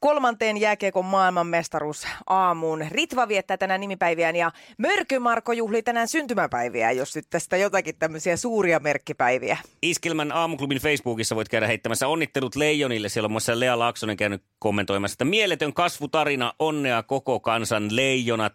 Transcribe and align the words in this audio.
kolmanteen 0.00 0.56
jääkiekon 0.56 1.04
maailmanmestaruus 1.04 2.06
aamuun. 2.26 2.86
Ritva 2.90 3.28
viettää 3.28 3.56
tänään 3.56 3.80
nimipäiviään 3.80 4.36
ja 4.36 4.52
Mörky-Marko 4.78 5.52
juhlii 5.52 5.82
tänään 5.82 6.08
syntymäpäiviä, 6.08 6.92
jos 6.92 7.16
nyt 7.16 7.26
tästä 7.30 7.56
jotakin 7.56 7.96
tämmöisiä 7.98 8.36
suuria 8.36 8.80
merkkipäiviä. 8.80 9.56
Iskelmän 9.82 10.32
aamuklubin 10.32 10.78
Facebookissa 10.78 11.36
voit 11.36 11.48
käydä 11.48 11.66
heittämässä 11.66 12.08
onnittelut 12.08 12.56
Leijonille. 12.56 13.08
Siellä 13.08 13.26
on 13.26 13.32
muassa 13.32 13.60
Lea 13.60 13.78
Laaksonen 13.78 14.16
käynyt 14.16 14.42
kommentoimassa, 14.58 15.14
että 15.14 15.24
mieletön 15.24 15.74
kasvutarina, 15.74 16.52
onnea 16.58 17.02
koko 17.02 17.40
kansan 17.40 17.96
leijonat. 17.96 18.52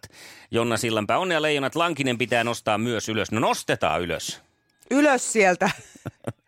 Jonna 0.50 0.76
Sillanpää, 0.76 1.18
onnea 1.18 1.42
leijonat, 1.42 1.76
Lankinen 1.76 2.18
pitää 2.18 2.44
nostaa 2.44 2.78
myös 2.78 3.08
ylös. 3.08 3.32
No 3.32 3.40
nostetaan 3.40 4.02
ylös. 4.02 4.42
Ylös 4.90 5.32
sieltä. 5.32 5.70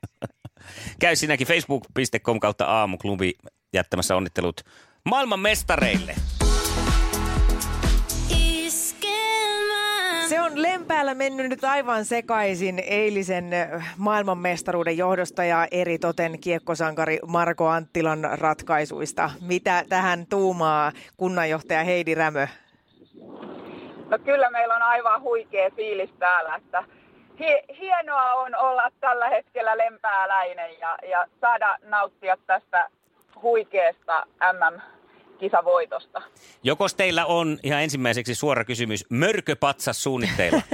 Käy 0.99 1.17
sinäkin 1.17 1.47
facebook.com 1.47 2.41
kautta 2.41 2.65
aamuklubi 2.65 3.33
jättämässä 3.73 4.17
onnittelut 4.17 4.61
maailman 5.05 5.41
mestareille. 5.41 6.15
Se 10.29 10.41
on 10.41 10.63
Lempäällä 10.63 11.15
mennyt 11.15 11.49
nyt 11.49 11.65
aivan 11.65 12.05
sekaisin 12.05 12.83
eilisen 12.87 13.53
äh, 13.53 13.95
maailmanmestaruuden 13.99 14.97
johdosta 14.97 15.45
ja 15.45 15.69
eri 15.71 15.99
toten 15.99 16.41
kiekkosankari 16.41 17.19
Marko 17.27 17.69
Anttilan 17.69 18.29
ratkaisuista. 18.33 19.31
Mitä 19.41 19.85
tähän 19.89 20.27
tuumaa 20.27 20.93
kunnanjohtaja 21.17 21.85
Heidi 21.85 22.15
Rämö? 22.15 22.47
No 24.11 24.19
kyllä 24.25 24.51
meillä 24.51 24.77
on 24.77 24.83
aivan 24.83 25.23
huikea 25.23 25.71
fiilis 25.77 26.11
täällä, 26.19 26.57
että 26.57 26.85
hienoa 27.79 28.33
on 28.33 28.57
olla 28.57 28.91
tällä 29.01 29.29
hetkellä 29.29 29.79
lempääläinen 29.79 30.79
ja, 30.81 30.99
ja 31.11 31.27
saada 31.41 31.79
nauttia 31.83 32.37
tästä 32.47 32.89
huikeasta 33.43 34.27
MM-kisavoitosta. 34.53 36.23
Jokos 36.63 36.95
teillä 36.95 37.27
on 37.27 37.59
ihan 37.63 37.83
ensimmäiseksi 37.83 38.35
suora 38.35 38.65
kysymys, 38.65 39.11
mörköpatsas 39.11 40.03
suunnitteilla? 40.03 40.63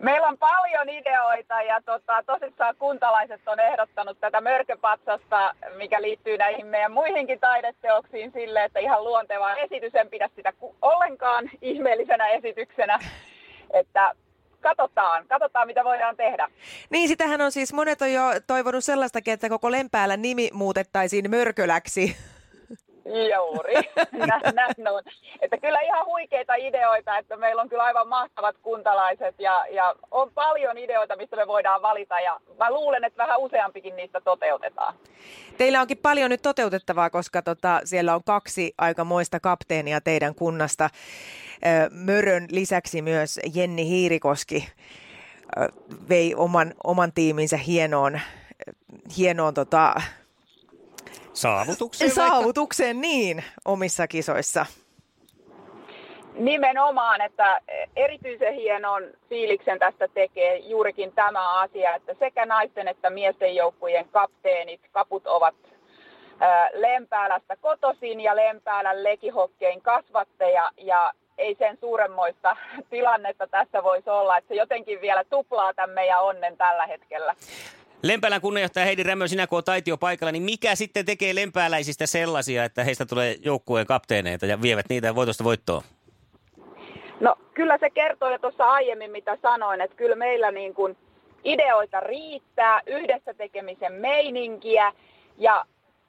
Meillä 0.00 0.26
on 0.26 0.38
paljon 0.38 0.88
ideoita 0.88 1.62
ja 1.62 1.80
tota, 1.84 2.22
tosissaan 2.26 2.74
kuntalaiset 2.78 3.40
on 3.46 3.60
ehdottanut 3.60 4.20
tätä 4.20 4.40
mörköpatsasta, 4.40 5.54
mikä 5.76 6.02
liittyy 6.02 6.38
näihin 6.38 6.66
meidän 6.66 6.92
muihinkin 6.92 7.40
taideteoksiin 7.40 8.32
sille, 8.32 8.64
että 8.64 8.78
ihan 8.78 9.04
luonteva 9.04 9.54
esitys, 9.54 9.94
en 9.94 10.10
pidä 10.10 10.30
sitä 10.36 10.52
ollenkaan 10.82 11.50
ihmeellisenä 11.62 12.28
esityksenä. 12.28 12.98
Että 13.70 14.12
katsotaan, 14.60 15.26
katsotaan 15.28 15.66
mitä 15.66 15.84
voidaan 15.84 16.16
tehdä. 16.16 16.48
Niin, 16.90 17.08
sitähän 17.08 17.40
on 17.40 17.52
siis, 17.52 17.72
monet 17.72 18.02
on 18.02 18.12
jo 18.12 18.22
toivonut 18.46 18.84
sellaistakin, 18.84 19.34
että 19.34 19.48
koko 19.48 19.70
Lempäällä 19.70 20.16
nimi 20.16 20.50
muutettaisiin 20.52 21.30
Mörköläksi. 21.30 22.16
Juuri, 23.34 23.74
Nä- 24.26 24.52
näin 24.54 24.88
on. 24.88 25.02
Että 25.40 25.56
kyllä 25.56 25.80
ihan 25.80 26.06
huikeita 26.06 26.54
ideoita, 26.54 27.18
että 27.18 27.36
meillä 27.36 27.62
on 27.62 27.68
kyllä 27.68 27.82
aivan 27.82 28.08
mahtavat 28.08 28.56
kuntalaiset 28.62 29.34
ja, 29.38 29.64
ja 29.70 29.94
on 30.10 30.30
paljon 30.34 30.78
ideoita, 30.78 31.16
mistä 31.16 31.36
me 31.36 31.46
voidaan 31.46 31.82
valita 31.82 32.20
ja 32.20 32.40
mä 32.58 32.70
luulen, 32.70 33.04
että 33.04 33.16
vähän 33.16 33.38
useampikin 33.38 33.96
niistä 33.96 34.20
toteutetaan. 34.20 34.94
Teillä 35.58 35.80
onkin 35.80 35.98
paljon 35.98 36.30
nyt 36.30 36.42
toteutettavaa, 36.42 37.10
koska 37.10 37.42
tota, 37.42 37.80
siellä 37.84 38.14
on 38.14 38.24
kaksi 38.26 38.74
aikamoista 38.78 39.40
kapteenia 39.40 40.00
teidän 40.00 40.34
kunnasta. 40.34 40.90
Mörön 41.90 42.46
lisäksi 42.50 43.02
myös 43.02 43.40
Jenni 43.54 43.88
Hiirikoski 43.88 44.68
vei 46.08 46.34
oman, 46.34 46.74
oman 46.84 47.12
tiiminsä 47.12 47.56
hienoon, 47.56 48.20
hienoon 49.16 49.54
tota, 49.54 49.94
Saavutukseen 51.32 52.10
vaikka. 52.16 52.28
saavutukseen 52.28 53.00
niin 53.00 53.44
omissa 53.64 54.06
kisoissa. 54.06 54.66
Nimenomaan, 56.34 57.20
että 57.20 57.60
erityisen 57.96 58.54
hienon 58.54 59.02
fiiliksen 59.28 59.78
tästä 59.78 60.08
tekee 60.08 60.56
juurikin 60.56 61.12
tämä 61.12 61.60
asia, 61.60 61.94
että 61.94 62.14
sekä 62.18 62.46
naisten 62.46 62.88
että 62.88 63.10
miesten 63.10 63.54
joukkueen 63.54 64.08
kapteenit, 64.08 64.80
kaput 64.92 65.26
ovat 65.26 65.54
ää, 66.40 66.68
Lempäälästä 66.72 67.56
kotoisin 67.56 68.20
ja 68.20 68.36
Lempäälän 68.36 69.04
lekihokkein 69.04 69.82
kasvatteja 69.82 70.70
ja 70.76 71.12
ei 71.38 71.56
sen 71.58 71.78
suuremmoista 71.80 72.56
tilannetta 72.90 73.46
tässä 73.46 73.82
voisi 73.82 74.10
olla, 74.10 74.36
että 74.36 74.48
se 74.48 74.54
jotenkin 74.54 75.00
vielä 75.00 75.24
tuplaa 75.24 75.74
tämän 75.74 75.90
meidän 75.90 76.22
onnen 76.22 76.56
tällä 76.56 76.86
hetkellä. 76.86 77.34
Lempäälän 78.02 78.40
kunnanjohtaja 78.40 78.86
Heidi 78.86 79.02
Rämö, 79.02 79.28
sinä 79.28 79.46
kun 79.46 79.56
olet 79.56 79.68
aitio 79.68 79.96
paikalla, 79.96 80.32
niin 80.32 80.42
mikä 80.42 80.74
sitten 80.74 81.06
tekee 81.06 81.34
lempääläisistä 81.34 82.06
sellaisia, 82.06 82.64
että 82.64 82.84
heistä 82.84 83.06
tulee 83.06 83.36
joukkueen 83.44 83.86
kapteeneita 83.86 84.46
ja 84.46 84.62
vievät 84.62 84.86
niitä 84.88 85.14
voitosta 85.14 85.44
voittoon? 85.44 85.82
No 87.20 87.36
kyllä 87.54 87.78
se 87.78 87.90
kertoo 87.90 88.30
jo 88.30 88.38
tuossa 88.38 88.64
aiemmin, 88.64 89.10
mitä 89.10 89.38
sanoin, 89.42 89.80
että 89.80 89.96
kyllä 89.96 90.16
meillä 90.16 90.50
niin 90.50 90.74
kuin 90.74 90.96
ideoita 91.44 92.00
riittää, 92.00 92.80
yhdessä 92.86 93.34
tekemisen 93.34 93.92
meininkiä 93.92 94.92
ja 95.38 95.64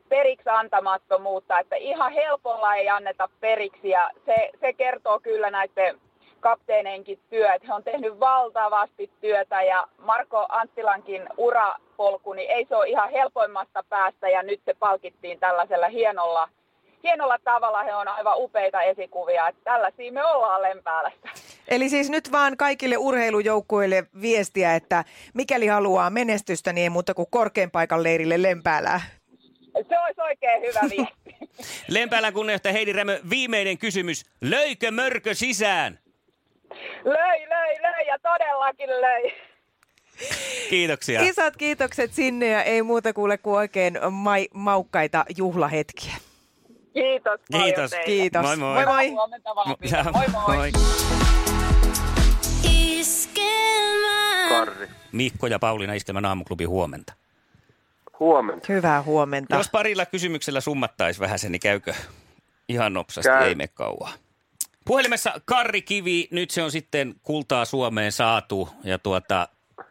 periksi 0.10 0.50
antamattomuutta, 0.50 1.60
että 1.60 1.76
ihan 1.76 2.12
helpolla 2.12 2.76
ei 2.76 2.90
anneta 2.90 3.30
periksi 3.40 3.90
ja 3.90 4.10
se, 4.26 4.50
se 4.62 4.74
kertoo 4.74 5.20
kyllä 5.20 5.52
näiden 5.52 6.00
kapteeneinkin 6.40 7.20
työ, 7.30 7.54
että 7.54 7.68
he 7.68 7.74
on 7.74 7.84
tehnyt 7.84 8.20
valtavasti 8.20 9.12
työtä 9.22 9.62
ja 9.62 9.88
Marko 9.98 10.46
Anttilankin 10.50 11.30
urapolku, 11.38 12.34
niin 12.34 12.52
ei 12.52 12.66
se 12.70 12.76
ole 12.76 12.88
ihan 12.88 13.12
helpoimmasta 13.12 13.84
päästä 13.90 14.30
ja 14.30 14.44
nyt 14.44 14.62
se 14.66 14.74
palkittiin 14.80 15.40
tällaisella 15.40 15.88
hienolla, 15.88 16.50
hienolla 17.04 17.38
tavalla. 17.44 17.84
He 17.84 17.96
on 17.96 18.08
aivan 18.08 18.38
upeita 18.38 18.82
esikuvia, 18.82 19.48
että 19.48 19.62
tällaisia 19.64 20.12
me 20.12 20.26
ollaan 20.26 20.62
Lempäälästä. 20.62 21.30
Eli 21.68 21.90
siis 21.90 22.10
nyt 22.10 22.32
vaan 22.32 22.58
kaikille 22.58 22.98
urheilujoukkueille 22.98 24.04
viestiä, 24.22 24.76
että 24.76 25.04
mikäli 25.34 25.68
haluaa 25.68 26.10
menestystä, 26.10 26.74
niin 26.74 26.84
ei 26.84 26.90
muuta 26.90 27.14
kuin 27.14 27.28
korkean 27.32 27.72
paikan 27.72 28.04
leirille 28.04 28.42
Lempäälää. 28.42 29.02
Se 29.88 30.00
olisi 30.00 30.22
oikein 30.22 30.62
hyvä 30.62 30.80
viesti. 30.82 31.48
Lempäälän 31.88 32.34
kunnioittaja 32.34 32.74
Heidi 32.74 32.94
Rämö, 32.94 33.20
viimeinen 33.30 33.78
kysymys. 33.78 34.26
Löikö 34.42 34.92
mörkö 34.92 35.34
sisään? 35.34 36.00
löi, 37.06 37.50
löi, 37.50 37.82
löi 37.82 38.08
ja 38.08 38.20
todellakin 38.20 38.90
löi. 38.90 39.34
Kiitoksia. 40.70 41.22
Isot 41.22 41.58
kiitokset 41.58 42.14
sinne 42.14 42.48
ja 42.48 42.64
ei 42.64 42.82
muuta 42.84 43.14
kuule 43.14 43.38
kuin 43.38 43.56
oikein 43.58 43.98
mai- 44.12 44.48
maukkaita 44.54 45.26
juhlahetkiä. 45.38 46.14
Kiitos 46.94 47.40
paljon 47.52 47.64
Kiitos. 47.64 47.92
teille. 47.92 48.06
Kiitos. 48.06 48.42
Moi 48.42 48.58
moi. 48.58 48.74
moi, 48.74 48.86
moi. 48.86 49.10
Huomenta 49.10 49.56
vaan. 49.56 49.68
Mo- 49.70 50.12
Moi 50.18 50.28
moi. 50.28 50.56
moi. 50.56 50.72
Karri. 54.50 54.88
Mikko 55.12 55.48
ja 55.48 55.60
Pauliina 55.60 55.94
Iskelmän 55.94 56.26
aamuklubi 56.26 56.64
huomenta. 56.64 57.14
Huomenta. 58.20 58.74
Hyvää 58.74 59.04
huomenta. 59.04 59.56
Jos 59.56 59.70
parilla 59.70 60.06
kysymyksellä 60.06 60.62
summattaisi 60.62 61.20
vähän 61.20 61.40
sen, 61.40 61.52
niin 61.52 61.60
käykö 61.60 61.94
ihan 62.70 62.94
nopsasti, 62.94 63.30
Käy. 63.30 63.48
ei 63.48 63.56
me 63.56 63.68
kauaa. 63.68 64.14
Puhelimessa 64.86 65.34
Karri 65.46 65.82
Kivi, 65.82 66.28
nyt 66.32 66.52
se 66.52 66.64
on 66.64 66.72
sitten 66.72 67.16
kultaa 67.24 67.66
Suomeen 67.66 68.12
saatu 68.12 68.70
ja 68.84 69.00
tuota, 69.00 69.48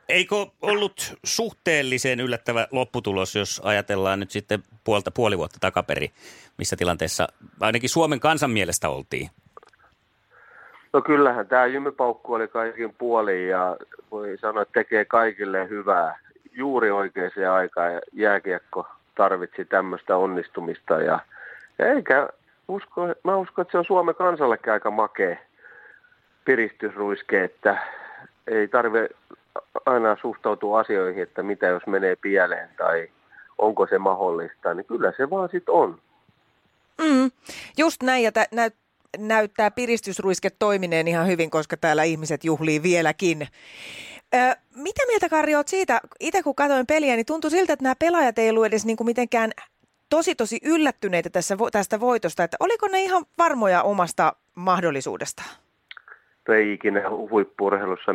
eikö 0.09 0.35
ollut 0.63 1.15
suhteellisen 1.25 2.21
yllättävä 2.21 2.67
lopputulos, 2.71 3.35
jos 3.35 3.61
ajatellaan 3.65 4.21
nyt 4.21 4.31
sitten 4.31 4.63
puolta 4.85 5.11
puoli 5.11 5.39
vuotta 5.39 5.59
takaperi, 5.61 6.11
missä 6.59 6.77
tilanteessa 6.77 7.29
ainakin 7.61 7.91
Suomen 7.91 8.21
kansan 8.21 8.51
mielestä 8.51 8.89
oltiin? 8.89 9.31
No 10.93 11.03
kyllähän 11.03 11.47
tämä 11.47 11.67
jymypaukku 11.67 12.35
oli 12.35 12.49
kaikin 12.49 12.95
puolin 12.99 13.49
ja 13.49 13.77
voi 14.11 14.39
sanoa, 14.41 14.63
että 14.63 14.73
tekee 14.81 15.05
kaikille 15.05 15.69
hyvää. 15.69 16.19
Juuri 16.59 16.91
oikeaan 16.91 17.31
aikaan 17.53 17.95
ja 17.95 18.01
jääkiekko 18.13 18.87
tarvitsi 19.15 19.65
tämmöistä 19.65 20.17
onnistumista 20.17 21.01
ja, 21.01 21.21
eikä 21.79 22.29
usko, 22.69 23.03
mä 23.25 23.37
uskon, 23.37 23.63
että 23.63 23.73
se 23.73 23.79
on 23.79 23.85
Suomen 23.85 24.15
kansallekin 24.15 24.73
aika 24.73 24.91
makea 24.91 25.37
piristysruiske, 26.45 27.45
että 27.45 27.79
ei 28.47 28.69
tarvitse 28.69 29.17
aina 29.87 30.17
suhtautua 30.21 30.81
asioihin, 30.81 31.23
että 31.23 31.43
mitä 31.43 31.67
jos 31.67 31.87
menee 31.87 32.17
pieleen 32.17 32.69
tai 32.77 33.09
onko 33.59 33.87
se 33.87 33.99
mahdollista, 33.99 34.75
niin 34.75 34.87
kyllä 34.87 35.13
se 35.17 35.31
vaan 35.31 35.49
sitten 35.53 35.75
on. 35.75 35.99
Mm, 37.01 37.31
just 37.77 38.03
näin, 38.03 38.25
ja 38.25 38.33
tä, 38.33 38.47
näyt, 38.53 38.75
näyttää 39.19 39.71
piristysruiske 39.71 40.51
toimineen 40.59 41.09
ihan 41.09 41.27
hyvin, 41.27 41.51
koska 41.51 41.77
täällä 41.77 42.03
ihmiset 42.03 42.45
juhlii 42.45 42.83
vieläkin. 42.83 43.49
Ö, 44.35 44.39
mitä 44.75 45.07
mieltä 45.07 45.29
Karri 45.29 45.55
oot 45.55 45.69
siitä, 45.69 46.01
itse 46.21 46.43
kun 46.43 46.55
katsoin 46.55 46.87
peliä, 46.87 47.17
niin 47.17 47.27
tuntui 47.27 47.51
siltä, 47.51 47.73
että 47.73 47.83
nämä 47.83 47.95
pelaajat 47.99 48.39
ei 48.39 48.51
ollut 48.51 48.67
edes 48.67 48.87
niin 48.87 48.97
kuin 48.97 49.07
mitenkään 49.07 49.51
tosi 50.11 50.35
tosi 50.35 50.59
yllättyneitä 50.65 51.31
tässä, 51.31 51.57
tästä 51.73 52.01
voitosta, 52.01 52.45
että 52.45 52.57
oliko 52.61 52.89
ne 52.89 53.03
ihan 53.03 53.25
varmoja 53.39 53.83
omasta 53.83 54.33
mahdollisuudestaan? 54.55 55.49
No 56.49 56.55
ei 56.55 56.73
ikinä 56.73 57.11
huippuurheilussa 57.11 58.15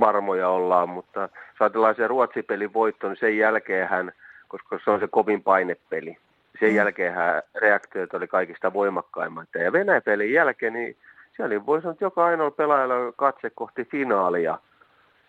varmoja 0.00 0.48
ollaan, 0.48 0.88
mutta 0.88 1.20
jos 1.20 1.30
ajatellaan 1.60 1.94
se 1.94 2.08
Ruotsi-pelin 2.08 2.72
voitto, 2.74 3.08
niin 3.08 3.16
sen 3.20 3.38
jälkeen 3.38 3.88
hän, 3.88 4.12
koska 4.48 4.78
se 4.84 4.90
on 4.90 5.00
se 5.00 5.08
kovin 5.10 5.42
painepeli, 5.42 6.16
sen 6.60 6.68
Mm. 6.70 6.76
jälkeen 6.76 7.14
reaktiot 7.54 8.14
oli 8.14 8.26
kaikista 8.28 8.72
voimakkaimmat. 8.72 9.48
Ja 9.54 9.72
Venäjä-pelin 9.72 10.32
jälkeen, 10.32 10.72
niin 10.72 10.96
siellä 11.36 11.52
oli, 11.54 11.66
voi 11.66 11.80
sanoa, 11.80 11.92
että 11.92 12.04
joka 12.04 12.24
ainoa 12.24 12.50
pelaajalla 12.50 13.12
katse 13.16 13.50
kohti 13.50 13.84
finaalia. 13.84 14.58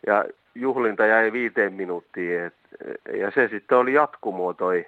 Ja 0.07 0.25
juhlinta 0.55 1.05
jäi 1.05 1.31
viiteen 1.31 1.73
minuuttiin. 1.73 2.41
Et, 2.41 2.53
ja 3.19 3.31
se 3.31 3.47
sitten 3.47 3.77
oli 3.77 3.93
jatkumo 3.93 4.53
toi 4.53 4.85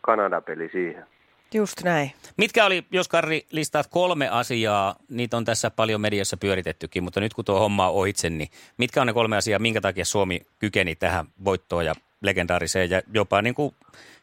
Kanada-peli 0.00 0.68
siihen. 0.72 1.06
Just 1.54 1.84
näin. 1.84 2.12
Mitkä 2.36 2.66
oli, 2.66 2.84
jos 2.90 3.08
Karri 3.08 3.46
listaat 3.50 3.86
kolme 3.90 4.28
asiaa, 4.28 4.94
niitä 5.08 5.36
on 5.36 5.44
tässä 5.44 5.70
paljon 5.70 6.00
mediassa 6.00 6.36
pyöritettykin, 6.36 7.02
mutta 7.02 7.20
nyt 7.20 7.34
kun 7.34 7.44
tuo 7.44 7.58
homma 7.58 7.88
on 7.88 7.94
ohitse, 7.94 8.30
niin 8.30 8.48
mitkä 8.78 9.00
on 9.00 9.06
ne 9.06 9.12
kolme 9.12 9.36
asiaa, 9.36 9.58
minkä 9.58 9.80
takia 9.80 10.04
Suomi 10.04 10.40
kykeni 10.58 10.96
tähän 10.96 11.26
voittoon 11.44 11.86
ja 11.86 11.94
legendaariseen 12.22 12.90
ja 12.90 13.02
jopa 13.14 13.42
niin 13.42 13.54
kuin 13.54 13.74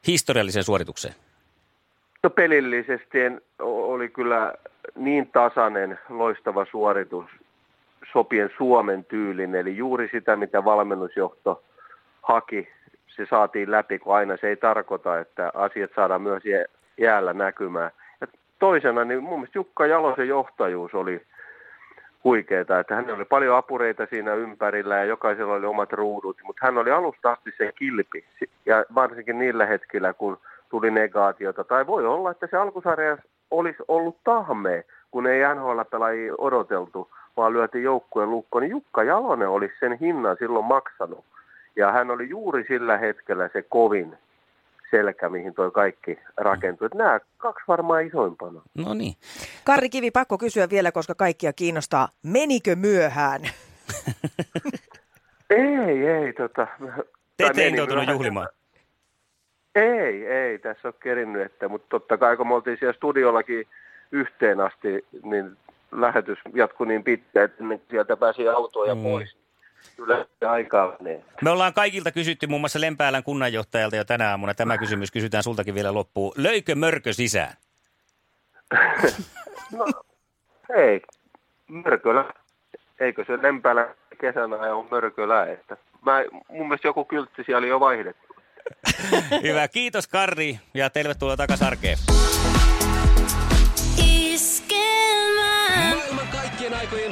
historialliseen 0.08 0.64
suoritukseen? 0.64 1.14
No 2.24 2.30
pelillisesti 2.30 3.18
oli 3.60 4.10
kyllä 4.10 4.54
niin 4.96 5.30
tasainen, 5.34 6.00
loistava 6.10 6.66
suoritus 6.72 7.26
sopien 8.14 8.50
Suomen 8.58 9.06
tyylin, 9.06 9.56
eli 9.56 9.78
juuri 9.78 10.10
sitä, 10.12 10.36
mitä 10.36 10.66
valmennusjohto 10.66 11.64
haki, 12.22 12.68
se 13.08 13.26
saatiin 13.30 13.72
läpi, 13.72 14.00
kun 14.00 14.16
aina 14.16 14.38
se 14.38 14.48
ei 14.48 14.56
tarkoita, 14.56 15.20
että 15.20 15.52
asiat 15.54 15.92
saadaan 15.96 16.22
myös 16.22 16.46
jä- 16.46 16.66
jäällä 16.98 17.34
näkymään. 17.34 17.92
Ja 18.22 18.28
toisena, 18.60 19.04
niin 19.04 19.24
mun 19.24 19.40
mielestä 19.40 19.58
Jukka 19.58 19.86
Jalosen 19.86 20.28
johtajuus 20.28 20.94
oli 20.94 21.22
huikeeta, 22.24 22.80
että 22.80 22.96
hän 22.96 23.12
oli 23.12 23.26
paljon 23.26 23.58
apureita 23.58 24.08
siinä 24.10 24.34
ympärillä 24.34 24.96
ja 24.96 25.06
jokaisella 25.06 25.54
oli 25.54 25.66
omat 25.66 25.94
ruudut, 25.94 26.38
mutta 26.44 26.66
hän 26.66 26.78
oli 26.78 26.92
alusta 26.92 27.32
asti 27.32 27.52
se 27.58 27.72
kilpi 27.76 28.26
ja 28.66 28.86
varsinkin 28.96 29.40
niillä 29.40 29.66
hetkillä, 29.66 30.14
kun 30.14 30.38
tuli 30.70 30.92
negaatiota. 30.92 31.64
Tai 31.64 31.88
voi 31.88 32.06
olla, 32.06 32.32
että 32.32 32.48
se 32.52 32.58
alkusarja 32.58 33.18
olisi 33.52 33.84
ollut 33.88 34.18
tahme, 34.24 34.84
kun 35.12 35.28
ei 35.28 35.42
NHL-pelaajia 35.56 36.34
odoteltu, 36.38 37.10
vaan 37.38 37.54
lyötiin 37.54 37.84
joukkueen 37.84 38.32
lukko, 38.32 38.60
niin 38.60 38.72
Jukka 38.72 39.04
Jalonen 39.04 39.50
olisi 39.50 39.74
sen 39.80 39.98
hinnan 40.02 40.38
silloin 40.40 40.66
maksanut. 40.66 41.26
Ja 41.76 41.92
hän 41.92 42.12
oli 42.12 42.30
juuri 42.30 42.66
sillä 42.68 42.98
hetkellä 42.98 43.50
se 43.54 43.62
kovin 43.62 44.18
selkä, 44.92 45.30
mihin 45.30 45.54
toi 45.54 45.72
kaikki 45.72 46.20
rakentui. 46.38 46.86
Että 46.86 46.98
nämä 46.98 47.20
kaksi 47.38 47.64
varmaan 47.68 48.08
isoimpana. 48.08 48.62
No 48.78 48.94
niin. 48.94 49.14
Karri 49.64 49.90
Kivi, 49.90 50.12
pakko 50.12 50.38
kysyä 50.38 50.70
vielä, 50.70 50.92
koska 50.92 51.16
kaikkia 51.16 51.54
kiinnostaa. 51.54 52.10
Menikö 52.24 52.76
myöhään? 52.76 53.42
Ei, 55.50 56.08
ei. 56.08 56.34
Tota, 56.34 56.68
Te 57.38 57.46
ette 57.46 57.68
intoutunut 57.68 58.10
juhlimaan. 58.10 58.48
Ei, 59.76 60.28
ei. 60.28 60.60
Tässä 60.60 60.88
on 60.88 60.94
kerinnyt, 61.00 61.42
että, 61.42 61.68
mutta 61.68 61.88
totta 61.90 62.18
kai 62.18 62.38
kun 62.38 62.48
me 62.48 62.54
oltiin 62.54 62.78
siellä 62.80 62.94
studiollakin 62.94 63.68
yhteen 64.12 64.60
asti, 64.60 65.06
niin 65.24 65.58
lähetys 66.02 66.40
jatkui 66.54 66.88
niin 66.88 67.04
pitkään, 67.04 67.46
että 67.46 67.64
sieltä 67.90 68.18
pääsi 68.18 68.48
autoon 68.50 68.88
ja 68.88 68.96
Mm. 68.96 69.04
pois. 69.04 69.38
Kyllä 69.96 70.26
se 70.40 70.46
aikaa 70.46 70.96
menee. 71.00 71.24
Me 71.42 71.50
ollaan 71.50 71.74
kaikilta 71.74 72.12
kysytty 72.12 72.48
muun 72.48 72.62
muassa 72.62 72.82
Lempäälän 72.82 73.24
kunnanjohtajalta 73.24 73.96
jo 73.96 74.04
tänä 74.04 74.30
aamuna. 74.30 74.54
Tämä 74.54 74.78
kysymys 74.78 75.12
kysytään 75.12 75.44
sultakin 75.44 75.76
vielä 75.76 75.94
loppuun. 75.94 76.34
Löikö 76.38 76.76
mörkö 76.76 77.14
sisään? 77.14 77.54
No, 79.78 79.86
ei. 80.76 81.02
Mörkölä. 81.68 82.26
Eikö 83.00 83.26
se 83.28 83.42
Lempälä 83.42 83.96
kesänä 84.22 84.56
on 84.56 84.88
Mörkölä? 84.92 85.46
Että 85.46 85.78
mä, 86.06 86.24
mun 86.50 86.68
mielestä 86.68 86.88
joku 86.88 87.06
kyltti 87.06 87.44
siellä 87.44 87.58
oli 87.60 87.68
jo 87.68 87.80
vaihdettu. 87.80 88.36
Hyvä, 89.44 89.68
kiitos 89.68 90.08
Karri 90.08 90.60
ja 90.74 90.90
tervetuloa 90.90 91.38
takaisin 91.38 91.68
arkeen. 91.68 91.98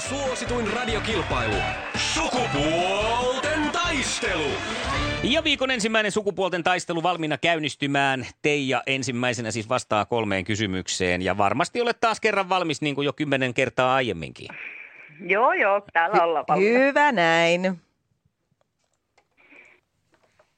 Suosituin 0.09 0.73
radiokilpailu. 0.73 1.55
Sukupuolten 1.95 3.69
taistelu. 3.71 4.51
Ja 5.23 5.43
viikon 5.43 5.71
ensimmäinen 5.71 6.11
sukupuolten 6.11 6.63
taistelu 6.63 7.03
valmiina 7.03 7.37
käynnistymään. 7.37 8.27
Teija 8.41 8.83
ensimmäisenä 8.87 9.51
siis 9.51 9.69
vastaa 9.69 10.05
kolmeen 10.05 10.45
kysymykseen. 10.45 11.21
Ja 11.21 11.37
varmasti 11.37 11.81
olet 11.81 11.99
taas 11.99 12.19
kerran 12.19 12.49
valmis 12.49 12.81
niin 12.81 12.95
kuin 12.95 13.05
jo 13.05 13.13
kymmenen 13.13 13.53
kertaa 13.53 13.95
aiemminkin. 13.95 14.47
Joo, 15.25 15.53
joo, 15.53 15.81
täällä 15.93 16.23
ollaan 16.23 16.45
paljon. 16.45 16.81
Hyvä 16.81 17.11
näin. 17.11 17.81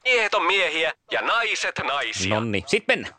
Miehet 0.04 0.34
on 0.34 0.46
miehiä 0.46 0.94
ja 1.12 1.22
naiset 1.22 1.82
naisia. 1.88 2.36
Nonni, 2.36 2.64
sitten 2.68 3.00
mennään. 3.00 3.16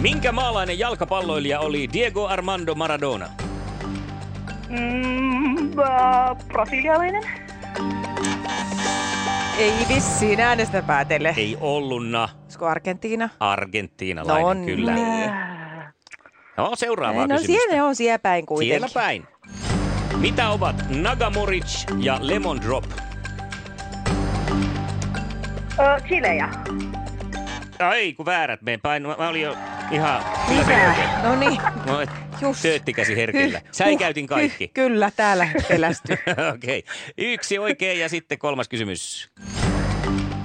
Minkä 0.00 0.32
maalainen 0.32 0.78
jalkapalloilija 0.78 1.60
oli 1.60 1.88
Diego 1.92 2.26
Armando 2.26 2.74
Maradona? 2.74 3.26
Mm, 4.68 5.78
äh, 5.78 6.36
brasilialainen? 6.48 7.22
Ei 9.58 9.72
vissiin 9.88 10.40
äänestä 10.40 10.82
päätelle. 10.82 11.34
Ei 11.36 11.56
ollutna 11.60 12.28
Olisiko 12.44 12.66
Argentiina? 12.66 13.28
argentiinalainen, 13.40 14.58
No 14.60 14.64
kyllä. 14.66 14.94
niin. 14.94 15.30
No, 16.56 16.72
seuraavaa 16.76 17.26
No 17.26 17.34
kysymystä. 17.38 17.64
siellä 17.68 17.84
on 17.84 17.96
siellä 17.96 18.18
päin 18.18 18.46
kuitenkin. 18.46 18.88
Siellä 18.88 18.88
päin. 19.06 19.26
Mitä 20.16 20.48
ovat 20.50 20.76
Nagamoric 21.02 21.84
ja 21.98 22.18
Lemon 22.20 22.60
Drop? 22.60 22.84
Ö, 25.78 26.00
Chileja. 26.06 26.48
Ai, 27.78 28.12
kun 28.12 28.26
väärät 28.26 28.62
meen 28.62 28.80
päin. 28.80 29.02
Mä, 29.02 29.14
mä 29.18 29.28
olin 29.28 29.42
jo 29.42 29.56
ihan... 29.90 30.22
Kyllä 30.48 30.64
se 30.64 30.76
Mitä? 30.76 31.22
No 31.22 31.36
niin. 31.36 31.60
No, 31.86 32.00
et, 32.00 32.10
Just. 32.40 32.62
tööttikäsi 32.62 33.16
herkillä. 33.16 33.60
Säin 33.72 33.90
huh, 33.90 33.98
käytin 33.98 34.26
kaikki. 34.26 34.64
hyh, 34.64 34.70
Kyllä, 34.74 35.10
täällä 35.16 35.48
pelästy. 35.68 36.12
Okei. 36.54 36.78
Okay. 36.78 36.94
Yksi 37.18 37.58
oikein 37.58 38.00
ja 38.00 38.08
sitten 38.08 38.38
kolmas 38.38 38.68
kysymys. 38.68 39.30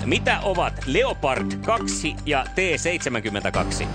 Mitä 0.06 0.40
ovat 0.44 0.74
Leopard 0.86 1.52
2 1.66 2.16
ja 2.26 2.46
T-72? 2.56 3.88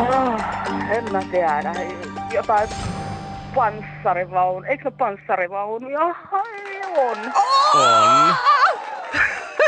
Oh, 0.00 0.40
en 0.90 1.12
mä 1.12 1.22
tiedä. 1.30 1.74
Jotain 2.32 2.68
panssarivaunu. 3.54 4.66
Eikö 4.68 4.90
se 4.90 4.96
panssarivaunu? 4.98 5.88
Jaha, 5.88 6.42
on. 6.96 7.18
On. 7.74 8.34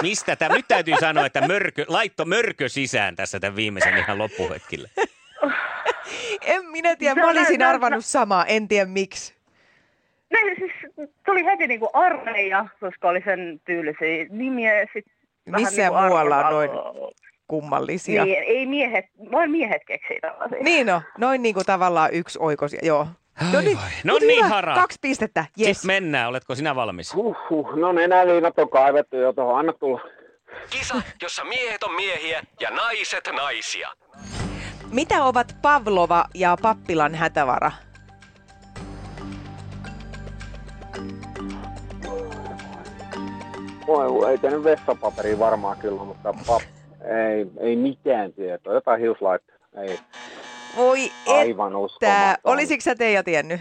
Mistä 0.03 0.37
tämä? 0.37 0.57
Nyt 0.57 0.69
täytyy 0.69 0.95
sanoa, 1.01 1.27
että 1.27 1.47
mörkö, 1.49 1.85
laitto 1.89 2.25
mörkö 2.25 2.69
sisään 2.69 3.17
tässä 3.17 3.41
tämän 3.41 3.57
viimeisen 3.57 3.97
ihan 3.97 4.19
loppuhetkillä. 4.19 4.89
En 6.43 6.67
minä 6.67 6.97
tiedä, 6.97 7.15
mä 7.15 7.21
No, 7.23 7.29
olisin 7.29 7.59
no, 7.59 7.67
no, 7.67 7.71
arvannut 7.71 8.05
samaa, 8.05 8.47
en 8.47 8.69
tiedä 8.69 8.87
miksi. 8.87 9.35
Ne 10.31 10.39
siis 10.59 10.73
tuli 11.27 11.45
heti 11.45 11.67
niinku 11.67 11.91
armeija, 11.93 12.67
koska 12.81 13.09
oli 13.09 13.23
sen 13.25 13.61
tyylisiä 13.65 14.27
nimiä. 14.31 14.87
Sit 14.93 15.07
Missä 15.47 15.83
niinku 15.83 16.07
muualla 16.07 16.39
on 16.39 16.45
arvotalo. 16.47 17.13
Kummallisia. 17.49 18.25
Niin, 18.25 18.43
ei 18.43 18.67
miehet, 18.67 19.05
vain 19.33 19.51
miehet 19.51 19.83
keksii 19.87 20.21
tällaisia. 20.21 20.59
Niin 20.63 20.87
no, 20.87 21.03
noin 21.19 21.43
niin 21.43 21.55
kuin 21.55 21.67
tavallaan 21.67 22.11
yksi 22.13 22.39
oikosia, 22.43 22.81
joo. 22.83 23.07
No 23.53 23.61
niin, 23.61 23.79
No 24.05 24.13
mut 24.13 24.23
niin, 24.23 24.45
hyvä, 24.45 24.55
Hara. 24.55 24.75
Kaksi 24.75 24.99
pistettä, 25.03 25.45
yes. 25.61 25.67
Sitten 25.67 25.87
mennään. 25.87 26.29
Oletko 26.29 26.55
sinä 26.55 26.75
valmis? 26.75 27.15
Huhhuh, 27.15 27.77
no 27.77 27.93
nenäliinat 27.93 28.59
on 28.59 28.71
kaivettu 28.71 29.17
jo 29.17 29.33
tuohon, 29.33 29.59
anna 29.59 29.73
tulla. 29.73 30.01
Kisa, 30.71 30.95
jossa 31.23 31.45
miehet 31.45 31.83
on 31.83 31.95
miehiä 31.95 32.43
ja 32.61 32.71
naiset 32.71 33.29
naisia. 33.37 33.89
Mitä 34.91 35.25
ovat 35.25 35.57
Pavlova 35.63 36.25
ja 36.35 36.57
Pappilan 36.63 37.15
hätävara? 37.15 37.73
Voi, 43.87 44.13
voi, 44.13 44.31
ei 44.31 44.39
tehnyt 44.39 44.65
vessapaperia 44.65 45.39
varmaan 45.39 45.79
kyllä, 45.79 46.05
mutta 46.05 46.35
pap, 46.47 46.63
ei, 47.03 47.47
ei 47.61 47.77
mitään 47.77 48.33
tietoa. 48.33 48.75
Jotain 48.75 49.01
hiuslaitteita. 49.01 49.65
Ei, 49.83 49.99
Voi 50.77 51.11
aivan 51.27 51.67
että, 51.69 51.79
uskomaton. 51.79 52.37
olisiko 52.45 52.81
sä 52.81 52.95
Teija 52.95 53.23
tiennyt? 53.23 53.61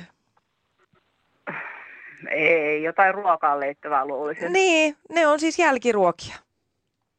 Ei, 2.32 2.84
jotain 2.84 3.14
ruokaan 3.16 3.60
liittyvää 3.60 4.06
luulisin. 4.06 4.54
Niin, 4.54 4.96
ne 5.10 5.28
on 5.28 5.40
siis 5.40 5.60
jälkiruokia. 5.60 6.36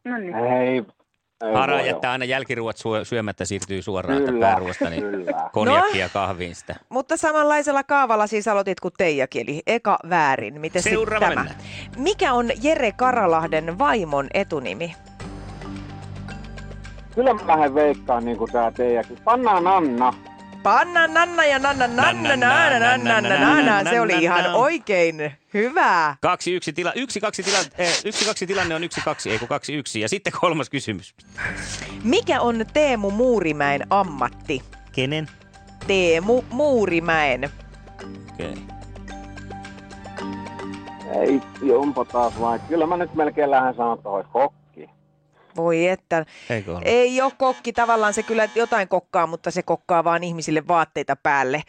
No 0.04 0.16
niin. 0.18 0.34
Ei, 0.34 0.82
Hara 1.54 1.80
jättää 1.80 2.12
aina 2.12 2.24
jälkiruot 2.24 2.76
syö- 2.76 3.04
syömättä, 3.04 3.44
siirtyy 3.44 3.82
suoraan 3.82 4.22
Kyllä, 4.22 4.46
pääruosta, 4.46 4.90
niin 4.90 5.02
kyllä. 5.02 5.32
konjakkia 5.52 6.00
ja 6.04 6.08
kahviin 6.08 6.54
sitä. 6.54 6.74
Mutta 6.88 7.16
samanlaisella 7.16 7.82
kaavalla 7.84 8.26
siis 8.26 8.48
aloitit 8.48 8.80
kuin 8.80 8.94
Teijakin, 8.98 9.42
eli 9.42 9.62
eka 9.66 9.98
väärin. 10.10 10.60
Miten 10.60 10.82
Seuraava 10.82 11.26
tämä? 11.28 11.34
mennään. 11.34 11.60
Mikä 11.96 12.32
on 12.32 12.50
Jere 12.62 12.92
Karalahden 12.92 13.78
vaimon 13.78 14.26
etunimi? 14.34 14.94
Kyllä 17.18 17.34
mä 17.34 17.40
lähden 17.46 17.74
veikkaan 17.74 18.24
niin 18.24 18.36
kuin 18.36 18.52
tää 18.52 18.70
teijäkin. 18.70 19.18
Pannaan 19.24 19.66
Anna. 19.66 20.14
Panna 20.62 21.06
Nanna 21.06 21.44
ja 21.44 21.58
Nanna 21.58 21.86
Nanna 21.86 22.36
Nanna 22.36 22.78
Nanna 22.78 23.20
Nanna 23.20 23.38
Nanna. 23.38 23.90
Se 23.90 24.00
oli 24.00 24.12
ihan 24.12 24.54
oikein 24.54 25.32
hyvä. 25.54 26.16
Kaksi, 26.20 26.54
yksi, 26.54 26.72
tila, 26.72 26.92
yksi, 26.92 27.20
kaksi, 27.20 27.42
tila, 27.42 27.58
eh, 27.78 28.00
yksi, 28.04 28.24
kaksi 28.24 28.46
tilanne 28.46 28.74
on 28.74 28.84
yksi, 28.84 29.00
kaksi, 29.00 29.30
ei 29.30 29.38
kun 29.38 29.48
kaksi, 29.48 29.74
yksi. 29.74 30.00
Ja 30.00 30.08
sitten 30.08 30.32
kolmas 30.40 30.70
kysymys. 30.70 31.14
Mikä 32.04 32.40
on 32.40 32.64
Teemu 32.72 33.10
Muurimäen 33.10 33.86
ammatti? 33.90 34.62
Kenen? 34.92 35.26
Teemu 35.86 36.44
Muurimäen. 36.50 37.50
Okei. 38.32 38.52
Okay. 38.52 38.56
Ei, 41.22 41.40
jompa 41.62 42.04
taas 42.04 42.40
vai. 42.40 42.58
Kyllä 42.68 42.86
mä 42.86 42.96
nyt 42.96 43.14
melkein 43.14 43.50
lähden 43.50 43.74
sanoa 43.74 43.96
tuohon 43.96 44.24
kokki. 44.32 44.67
Voi 45.58 45.86
että. 45.88 46.24
Eikö 46.50 46.72
ole? 46.72 46.80
Ei 46.84 47.22
ole 47.22 47.32
kokki, 47.38 47.72
tavallaan 47.72 48.14
se 48.14 48.22
kyllä 48.22 48.48
jotain 48.54 48.88
kokkaa, 48.88 49.26
mutta 49.26 49.50
se 49.50 49.62
kokkaa 49.62 50.04
vaan 50.04 50.24
ihmisille 50.24 50.62
vaatteita 50.68 51.16
päälle. 51.16 51.62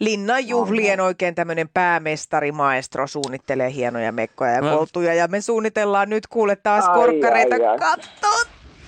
Linnan 0.00 0.48
juhlien 0.48 1.00
oikein 1.00 1.34
tämmöinen 1.34 1.68
päämestari, 1.74 2.52
maestro 2.52 3.06
suunnittelee 3.06 3.72
hienoja 3.72 4.12
mekkoja 4.12 4.50
ja 4.52 4.60
No. 4.60 4.76
koltuja. 4.76 5.14
Ja 5.14 5.28
me 5.28 5.40
suunnitellaan 5.40 6.08
nyt 6.10 6.26
kuule 6.26 6.56
taas 6.56 6.84
Ai, 6.88 6.94
korkkareita. 6.94 7.54
ai, 7.54 7.64
ai. 7.66 7.78
Katso, 7.78 8.28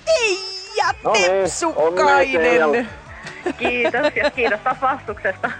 Teija 0.04 0.86
No 1.04 1.12
niin. 1.12 2.40
Teijalle. 2.40 2.86
Kiitos 3.58 4.06
ja 4.16 4.30
kiitos 4.30 4.60
taas 4.64 4.80
vastuksesta. 4.82 5.50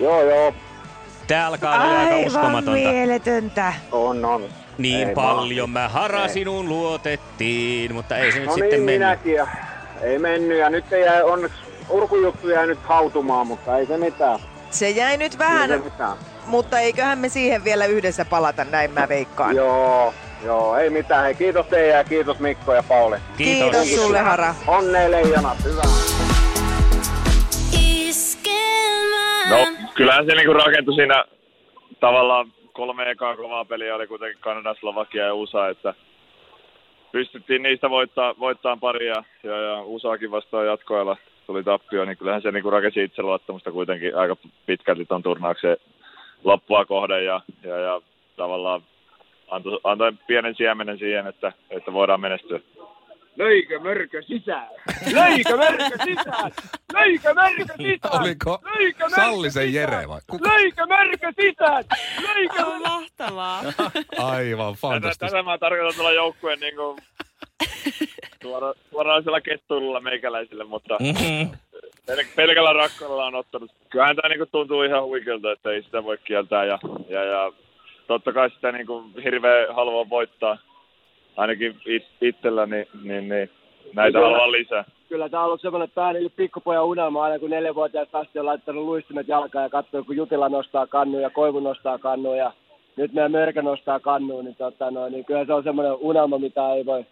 Joo, 0.00 0.22
joo, 0.22 0.54
Tää 1.26 1.46
alkaa 1.46 1.74
olla 1.84 1.98
aika 2.00 2.14
Aivan 2.14 2.26
uskomatonta. 2.26 2.70
mieletöntä. 2.70 3.72
on, 3.92 4.24
on. 4.24 4.48
Niin 4.78 5.08
Ei 5.08 5.14
paljon 5.14 5.74
vaan. 5.74 5.84
mä 5.84 5.88
hara 5.88 6.22
Ei. 6.22 6.28
sinuun 6.28 6.68
luotettiin, 6.68 7.94
mutta 7.94 8.16
ei 8.16 8.32
se 8.32 8.38
nyt 8.38 8.46
No 8.46 8.52
sitten 8.54 8.70
niin, 8.70 8.82
mennyt. 8.82 8.94
minäkin. 9.00 9.34
Ja 9.34 9.46
ei 10.02 10.18
mennyt 10.18 10.58
ja 10.58 10.70
nyt 10.70 10.92
ei 10.92 11.02
jää, 11.02 11.24
onneksi 11.24 11.58
urkujuttu 11.88 12.48
jäi 12.48 12.66
nyt 12.66 12.78
hautumaan, 12.82 13.46
mutta 13.46 13.78
ei 13.78 13.86
se 13.86 13.96
mitään. 13.96 14.38
Se 14.70 14.90
jäi 14.90 15.16
nyt 15.16 15.32
Ei 15.32 15.38
vähän, 15.38 15.68
se 15.68 15.78
mitään. 15.78 16.16
mutta 16.46 16.78
eiköhän 16.80 17.18
me 17.18 17.28
siihen 17.28 17.64
vielä 17.64 17.86
yhdessä 17.86 18.24
palata, 18.24 18.64
näin 18.64 18.90
mä 18.90 19.08
veikkaan. 19.08 19.56
Joo, 19.56 20.14
joo, 20.44 20.76
ei 20.76 20.90
mitään. 20.90 21.24
Hei, 21.24 21.34
kiitos 21.34 21.66
teille 21.66 21.88
ja 21.94 22.04
kiitos 22.04 22.38
Mikko 22.38 22.74
ja 22.74 22.82
Pauli. 22.82 23.16
Kiitos, 23.36 23.82
Kiitos 23.82 24.02
sulle, 24.04 24.18
Hara. 24.18 24.54
Onnea 24.66 25.10
leijonat, 25.10 25.64
hyvä. 25.64 25.82
No, 29.50 29.66
kyllähän 29.94 30.26
se 30.26 30.34
niinku 30.34 30.52
rakentui 30.52 30.94
siinä 30.94 31.24
tavallaan 32.00 32.52
kolme 32.72 33.10
ekaa 33.10 33.36
kovaa 33.36 33.64
peliä 33.64 33.94
oli 33.94 34.06
kuitenkin 34.06 34.40
Kanada, 34.40 34.74
Slovakia 34.74 35.24
ja 35.26 35.34
USA, 35.34 35.68
että 35.68 35.94
pystyttiin 37.12 37.62
niistä 37.62 37.90
voittaa, 37.90 38.34
voittaa 38.38 38.76
pari 38.76 39.06
ja, 39.06 39.24
ja, 39.42 39.56
ja 39.56 39.82
USAkin 39.82 40.30
vastaan 40.30 40.66
jatkoilla 40.66 41.16
tuli 41.46 41.64
tappio, 41.64 42.04
niin 42.04 42.16
kyllähän 42.16 42.42
se 42.42 42.52
niinku 42.52 42.70
rakensi 42.70 43.04
itseluottamusta 43.04 43.72
kuitenkin 43.72 44.16
aika 44.16 44.36
pitkälti 44.66 45.04
ton 45.04 45.22
turnauksen 45.22 45.76
loppua 46.44 46.84
kohden 46.84 47.24
ja, 47.24 47.40
ja, 47.62 47.76
ja 47.76 48.00
tavallaan 48.36 48.82
antoi, 49.48 49.80
antoi 49.84 50.12
pienen 50.26 50.54
siemenen 50.54 50.98
siihen, 50.98 51.26
että, 51.26 51.52
että 51.70 51.92
voidaan 51.92 52.20
menestyä. 52.20 52.60
Löikö 53.36 53.80
mörkö 53.80 54.22
sisään? 54.22 54.68
Löikö 55.14 55.56
mörkö 55.56 55.96
sisään? 56.04 56.52
Löikö 56.92 57.34
mörkö 57.34 57.74
sisään? 57.76 58.22
Oliko 58.22 58.58
Löikö 58.64 59.04
mörkö 59.04 59.16
Sallisen 59.16 59.66
sisään? 59.66 59.92
Jere 59.92 60.08
vai? 60.08 60.20
Kuka? 60.30 60.48
Löikö 60.48 60.86
mörkö 60.86 61.32
sisään? 61.40 61.84
Löikö 62.22 62.64
Mahtavaa. 62.88 63.62
Aivan 64.18 64.74
fantastista. 64.74 65.26
tätä 65.26 65.42
mä 65.42 65.58
tarkoitan 65.58 65.94
tuolla 65.94 66.12
joukkueen 66.12 66.60
niin 66.60 66.76
kuin, 66.76 66.98
suora, 68.42 68.72
suoranaisella 68.90 69.40
kettuilulla 69.40 70.00
meikäläisille, 70.00 70.64
mutta 70.64 70.98
pel- 72.10 72.26
pelkällä 72.36 72.72
rakkaudella 72.72 73.26
on 73.26 73.34
ottanut. 73.34 73.70
Kyllähän 73.90 74.16
tämä 74.16 74.28
niin 74.28 74.48
tuntuu 74.52 74.82
ihan 74.82 75.04
huikealta, 75.04 75.52
että 75.52 75.70
ei 75.70 75.82
sitä 75.82 76.04
voi 76.04 76.18
kieltää 76.24 76.64
ja, 76.64 76.78
ja, 77.08 77.24
ja 77.24 77.52
totta 78.06 78.32
kai 78.32 78.50
sitä 78.50 78.72
niin 78.72 78.86
kuin, 78.86 79.14
hirveän 79.24 79.74
haluaa 79.74 80.08
voittaa, 80.08 80.58
ainakin 81.36 81.76
it, 81.86 82.06
itsellä, 82.20 82.66
niin, 82.66 82.86
niin, 83.04 83.28
niin 83.28 83.50
näitä 83.94 84.18
Kyllä. 84.18 84.30
haluan 84.30 84.52
lisää. 84.52 84.84
Kyllä 85.08 85.28
tämä 85.28 85.42
on 85.42 85.46
ollut 85.46 85.60
semmoinen 85.60 85.90
pääni 85.94 86.28
pikkupojan 86.28 86.84
unelma 86.84 87.22
aina, 87.24 87.38
kun 87.38 87.50
neljänvuotiaasta 87.50 88.18
asti 88.18 88.38
on 88.38 88.46
laittanut 88.46 88.84
luistimet 88.84 89.28
jalkaan 89.28 89.62
ja 89.62 89.68
katsoo, 89.68 90.04
kun 90.04 90.16
Jutila 90.16 90.48
nostaa 90.48 90.86
kannu 90.86 91.18
ja 91.18 91.30
Koivu 91.30 91.60
nostaa 91.60 91.98
kannu 91.98 92.34
ja 92.34 92.52
nyt 92.96 93.12
meidän 93.12 93.32
Mörkä 93.32 93.62
nostaa 93.62 94.00
kannu, 94.00 94.42
niin, 94.42 94.56
tota, 94.56 94.90
no, 94.90 95.08
niin 95.08 95.24
kyllä 95.24 95.44
se 95.44 95.52
on 95.52 95.62
semmoinen 95.62 95.94
unelma, 96.00 96.38
mitä 96.38 96.72
ei 96.74 96.86
voi 96.86 97.04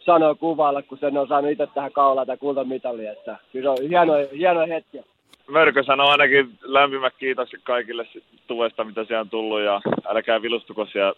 sanoa 0.00 0.34
kuvailla, 0.34 0.82
kun 0.82 0.98
sen 0.98 1.18
on 1.18 1.28
saanut 1.28 1.50
itse 1.50 1.68
tähän 1.74 1.92
kaulaan 1.92 2.26
tai 2.26 2.36
kultamitali. 2.36 3.06
Että 3.06 3.36
kyllä 3.52 3.74
se 3.74 3.82
on 3.82 3.88
hieno, 3.88 4.12
hieno 4.36 4.66
hetki. 4.66 5.00
Mörkö 5.48 5.82
sanoo 5.82 6.08
ainakin 6.08 6.50
lämpimät 6.62 7.14
kiitokset 7.18 7.60
kaikille 7.64 8.06
tuesta, 8.46 8.84
mitä 8.84 9.04
siellä 9.04 9.20
on 9.20 9.30
tullut 9.30 9.60
ja 9.60 9.80
älkää 10.06 10.42
vilustuko 10.42 10.86
siellä 10.86 11.12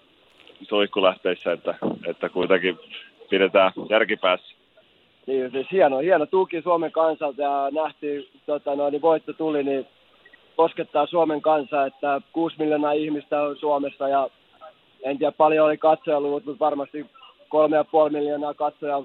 suihkulähteissä, 0.63 1.53
että, 1.53 1.75
että 2.07 2.29
kuitenkin 2.29 2.79
pidetään 3.31 3.73
järkipäässä. 3.91 4.57
Niin, 5.27 5.51
siis 5.51 5.67
hieno, 5.73 5.99
hieno 5.99 6.27
tuki 6.27 6.63
Suomen 6.63 6.93
kansalta 6.93 7.43
ja 7.43 7.71
nähtiin, 7.71 8.29
tota, 8.47 8.77
no, 8.77 8.91
niin 8.91 9.03
voitto 9.03 9.33
tuli, 9.33 9.63
niin 9.65 9.87
koskettaa 10.57 11.07
Suomen 11.07 11.43
kansaa, 11.43 11.87
että 11.87 12.21
6 12.33 12.57
miljoonaa 12.59 12.93
ihmistä 12.93 13.43
on 13.43 13.57
Suomessa 13.57 14.09
ja 14.09 14.29
en 15.03 15.19
tiedä 15.19 15.33
paljon 15.33 15.67
oli 15.67 15.79
katsojaluvut, 15.79 16.45
mutta 16.45 16.65
varmasti 16.65 17.07
kolme 17.49 17.77
ja 17.77 17.85
puoli 17.85 18.11
miljoonaa 18.11 18.55
katsoja 18.55 19.03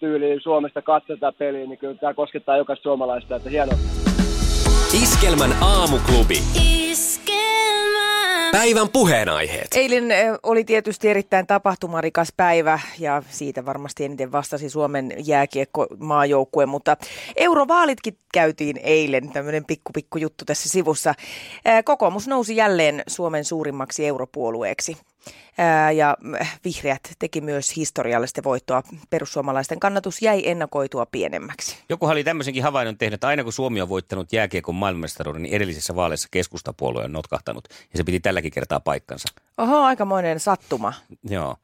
tyyliin 0.00 0.40
Suomesta 0.40 0.82
katsotaan 0.82 1.34
peliä, 1.38 1.66
niin 1.66 1.78
kyllä 1.78 1.94
tämä 1.94 2.14
koskettaa 2.14 2.56
jokaista 2.56 2.82
suomalaista, 2.82 3.36
että 3.36 3.50
hieno. 3.50 3.72
Iskelmän 5.02 5.50
aamuklubi. 5.62 6.38
Iskelmä. 6.54 7.05
Päivän 8.52 8.88
puheenaiheet. 8.88 9.68
Eilen 9.74 10.04
oli 10.42 10.64
tietysti 10.64 11.08
erittäin 11.08 11.46
tapahtumarikas 11.46 12.28
päivä 12.36 12.80
ja 12.98 13.22
siitä 13.30 13.66
varmasti 13.66 14.04
eniten 14.04 14.32
vastasi 14.32 14.68
Suomen 14.70 15.12
jääkiekko 15.18 15.86
maajoukkue, 15.98 16.66
mutta 16.66 16.96
eurovaalitkin 17.36 18.18
käytiin 18.32 18.76
eilen, 18.82 19.32
tämmöinen 19.32 19.64
pikku 19.64 19.92
pikku 19.92 20.18
juttu 20.18 20.44
tässä 20.44 20.68
sivussa. 20.68 21.14
Kokoomus 21.84 22.28
nousi 22.28 22.56
jälleen 22.56 23.02
Suomen 23.06 23.44
suurimmaksi 23.44 24.06
europuolueeksi. 24.06 24.96
Ja 25.96 26.16
äh, 26.40 26.60
vihreät 26.64 27.10
teki 27.18 27.40
myös 27.40 27.76
historiallista 27.76 28.42
voittoa. 28.44 28.82
Perussuomalaisten 29.10 29.80
kannatus 29.80 30.22
jäi 30.22 30.42
ennakoitua 30.44 31.06
pienemmäksi. 31.06 31.76
Joku 31.88 32.06
oli 32.06 32.24
tämmöisenkin 32.24 32.62
havainnon 32.62 32.98
tehnyt, 32.98 33.14
että 33.14 33.28
aina 33.28 33.44
kun 33.44 33.52
Suomi 33.52 33.80
on 33.80 33.88
voittanut 33.88 34.32
jääkiekon 34.32 34.74
maailmanmestaruuden, 34.74 35.42
niin 35.42 35.54
edellisessä 35.54 35.96
vaaleissa 35.96 36.28
keskustapuolue 36.30 37.04
on 37.04 37.12
notkahtanut. 37.12 37.68
Ja 37.68 37.96
se 37.96 38.04
piti 38.04 38.20
tälläkin 38.20 38.52
kertaa 38.52 38.80
paikkansa. 38.80 39.28
Oho, 39.58 39.76
aikamoinen 39.76 40.40
sattuma. 40.40 40.92
Joo. 41.28 41.56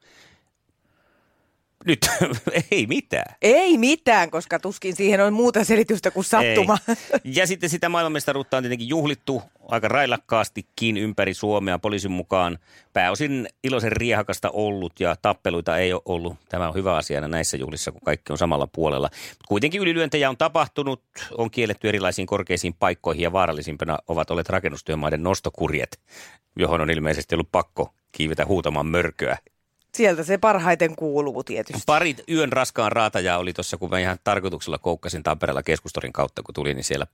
Nyt 1.85 1.99
ei 2.71 2.87
mitään. 2.87 3.35
Ei 3.41 3.77
mitään, 3.77 4.31
koska 4.31 4.59
tuskin 4.59 4.95
siihen 4.95 5.21
on 5.21 5.33
muuta 5.33 5.63
selitystä 5.63 6.11
kuin 6.11 6.23
sattuma. 6.23 6.77
Ei. 6.87 6.95
Ja 7.23 7.47
sitten 7.47 7.69
sitä 7.69 7.89
maailmanmestaruutta 7.89 8.57
on 8.57 8.63
tietenkin 8.63 8.87
juhlittu 8.87 9.41
aika 9.73 9.87
railakkaastikin 9.87 10.97
ympäri 10.97 11.33
Suomea 11.33 11.79
poliisin 11.79 12.11
mukaan. 12.11 12.59
Pääosin 12.93 13.47
iloisen 13.63 13.91
riehakasta 13.91 14.49
ollut 14.49 14.99
ja 14.99 15.15
tappeluita 15.21 15.77
ei 15.77 15.93
ole 15.93 16.01
ollut. 16.05 16.37
Tämä 16.49 16.67
on 16.67 16.75
hyvä 16.75 16.95
asia 16.95 17.27
näissä 17.27 17.57
juhlissa, 17.57 17.91
kun 17.91 18.01
kaikki 18.05 18.33
on 18.33 18.37
samalla 18.37 18.67
puolella. 18.67 19.09
Kuitenkin 19.47 19.81
ylilyöntejä 19.81 20.29
on 20.29 20.37
tapahtunut, 20.37 21.03
on 21.37 21.51
kielletty 21.51 21.89
erilaisiin 21.89 22.25
korkeisiin 22.25 22.73
paikkoihin 22.73 23.23
ja 23.23 23.31
vaarallisimpana 23.31 23.97
ovat 24.07 24.31
olleet 24.31 24.49
rakennustyömaiden 24.49 25.23
nostokurjet, 25.23 25.99
johon 26.55 26.81
on 26.81 26.89
ilmeisesti 26.89 27.35
ollut 27.35 27.51
pakko 27.51 27.93
kiivetä 28.11 28.45
huutamaan 28.45 28.85
mörköä 28.85 29.37
Sieltä 29.95 30.23
se 30.23 30.37
parhaiten 30.37 30.95
kuuluu 30.95 31.43
tietysti. 31.43 31.83
Parit 31.85 32.23
yön 32.29 32.51
raskaan 32.51 32.91
raatajaa 32.91 33.37
oli 33.37 33.53
tuossa, 33.53 33.77
kun 33.77 33.89
mä 33.89 33.99
ihan 33.99 34.17
tarkoituksella 34.23 34.77
koukkasin 34.77 35.23
Tampereella 35.23 35.63
keskustorin 35.63 36.13
kautta, 36.13 36.43
kun 36.43 36.53
tuli, 36.53 36.73
niin 36.73 36.83
siellä 36.83 37.07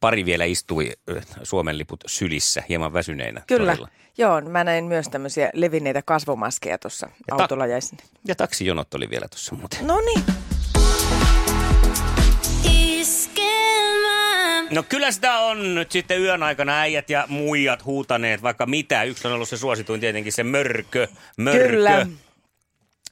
pari 0.00 0.24
vielä 0.24 0.44
istui 0.44 0.92
Suomen 1.42 1.78
liput 1.78 2.04
sylissä, 2.06 2.62
hieman 2.68 2.92
väsyneinä. 2.92 3.42
Kyllä, 3.46 3.72
torilla. 3.72 3.88
joo, 4.18 4.40
mä 4.40 4.64
näin 4.64 4.84
myös 4.84 5.08
tämmöisiä 5.08 5.50
levinneitä 5.54 6.02
kasvomaskeja 6.02 6.78
tuossa 6.78 7.08
autolla 7.30 7.64
ta- 7.64 8.02
Ja 8.28 8.34
taksijonot 8.34 8.94
oli 8.94 9.10
vielä 9.10 9.28
tuossa 9.28 9.54
muuten. 9.54 9.86
No 9.86 10.00
niin. 10.00 10.24
No 14.70 14.82
kyllä 14.82 15.10
sitä 15.10 15.38
on 15.38 15.74
nyt 15.74 15.92
sitten 15.92 16.20
yön 16.22 16.42
aikana 16.42 16.78
äijät 16.80 17.10
ja 17.10 17.24
muijat 17.28 17.84
huutaneet 17.84 18.42
vaikka 18.42 18.66
mitä. 18.66 19.02
Yksi 19.02 19.28
on 19.28 19.34
ollut 19.34 19.48
se 19.48 19.56
suosituin 19.56 20.00
tietenkin 20.00 20.32
se 20.32 20.44
mörkö. 20.44 21.08
mörkö. 21.36 21.68
Kyllä. 21.68 22.06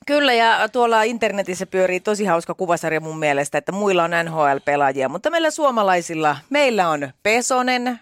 Kyllä, 0.06 0.32
ja 0.32 0.68
tuolla 0.68 1.02
internetissä 1.02 1.66
pyörii 1.66 2.00
tosi 2.00 2.24
hauska 2.24 2.54
kuvasarja 2.54 3.00
mun 3.00 3.18
mielestä, 3.18 3.58
että 3.58 3.72
muilla 3.72 4.04
on 4.04 4.10
NHL-pelaajia, 4.10 5.08
mutta 5.08 5.30
meillä 5.30 5.50
suomalaisilla, 5.50 6.36
meillä 6.50 6.88
on 6.88 7.12
Pesonen, 7.22 8.00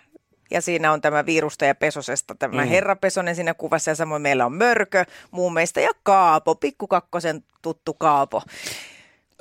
ja 0.51 0.61
siinä 0.61 0.93
on 0.93 1.01
tämä 1.01 1.27
virusta 1.27 1.65
ja 1.65 1.75
Pesosesta 1.75 2.35
tämä 2.35 2.63
mm. 2.63 2.69
herra 2.69 2.97
Pesonen 2.97 3.35
siinä 3.35 3.55
kuvassa, 3.55 3.91
ja 3.91 3.95
samoin 3.95 4.23
meillä 4.23 4.47
on 4.47 4.53
Mörkö 4.53 5.05
muun 5.31 5.53
meistä, 5.53 5.81
ja 5.81 5.91
Kaapo, 6.03 6.55
pikkukakkosen 6.55 7.45
tuttu 7.63 7.95
Kaapo. 7.95 8.43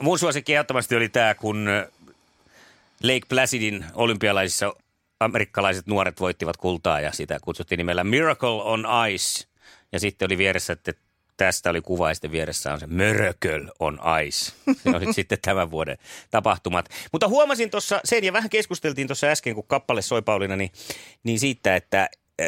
Mun 0.01 0.19
suosikki 0.19 0.53
ehdottomasti 0.53 0.95
oli 0.95 1.09
tämä, 1.09 1.35
kun 1.35 1.69
Lake 3.03 3.25
Placidin 3.29 3.85
olympialaisissa 3.93 4.73
amerikkalaiset 5.19 5.87
nuoret 5.87 6.19
voittivat 6.19 6.57
kultaa 6.57 6.99
ja 6.99 7.11
sitä 7.11 7.39
kutsuttiin 7.41 7.77
nimellä 7.77 8.03
Miracle 8.03 8.49
on 8.49 8.85
Ice. 9.11 9.47
Ja 9.91 9.99
sitten 9.99 10.25
oli 10.25 10.37
vieressä, 10.37 10.73
että 10.73 10.93
tästä 11.45 11.69
oli 11.69 11.81
kuva 11.81 12.09
ja 12.09 12.15
sitten 12.15 12.31
vieressä 12.31 12.73
on 12.73 12.79
se 12.79 12.87
Miracle 12.87 13.71
on 13.79 13.99
Ice. 14.25 14.51
Se 14.83 14.89
on 14.89 15.13
sitten 15.13 15.37
tämän 15.41 15.71
vuoden 15.71 15.97
tapahtumat. 16.31 16.89
Mutta 17.11 17.27
huomasin 17.27 17.69
tuossa 17.69 18.01
sen 18.05 18.23
ja 18.23 18.33
vähän 18.33 18.49
keskusteltiin 18.49 19.07
tuossa 19.07 19.27
äsken, 19.27 19.55
kun 19.55 19.67
kappale 19.67 20.01
soi 20.01 20.21
Pauliina, 20.21 20.55
niin, 20.55 20.71
niin 21.23 21.39
siitä, 21.39 21.75
että 21.75 22.09
äh, 22.41 22.47